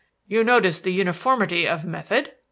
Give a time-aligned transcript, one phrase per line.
[0.25, 2.33] "You notice the uniformity of method.